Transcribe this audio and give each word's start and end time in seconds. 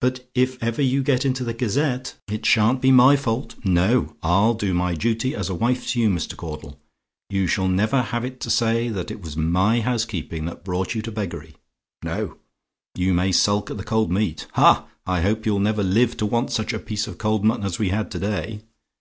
But 0.00 0.28
if 0.32 0.62
ever 0.62 0.80
you 0.80 1.02
get 1.02 1.24
into 1.24 1.42
the 1.42 1.52
Gazette, 1.52 2.14
it 2.28 2.46
sha'n't 2.46 2.80
be 2.80 2.92
MY 2.92 3.16
fault 3.16 3.56
no; 3.64 4.14
I'll 4.22 4.54
do 4.54 4.72
my 4.72 4.94
duty 4.94 5.34
as 5.34 5.48
a 5.50 5.56
wife 5.56 5.88
to 5.88 5.98
you, 6.00 6.08
Mr. 6.08 6.36
Caudle: 6.36 6.78
you 7.30 7.48
shall 7.48 7.66
never 7.66 8.02
have 8.02 8.24
it 8.24 8.38
to 8.42 8.48
say 8.48 8.88
that 8.90 9.10
it 9.10 9.20
was 9.20 9.36
MY 9.36 9.80
housekeeping 9.80 10.44
that 10.44 10.62
brought 10.62 10.94
you 10.94 11.02
to 11.02 11.10
beggary. 11.10 11.56
No; 12.04 12.36
you 12.94 13.12
may 13.12 13.32
sulk 13.32 13.68
at 13.68 13.76
the 13.76 13.82
cold 13.82 14.08
meat 14.12 14.46
ha! 14.52 14.86
I 15.04 15.22
hope 15.22 15.44
you'll 15.44 15.58
never 15.58 15.82
live 15.82 16.16
to 16.18 16.26
want 16.26 16.52
such 16.52 16.72
a 16.72 16.78
piece 16.78 17.08
of 17.08 17.18
cold 17.18 17.44
mutton 17.44 17.66
as 17.66 17.80
we 17.80 17.88
had 17.88 18.08
to 18.12 18.20
day! 18.20 18.60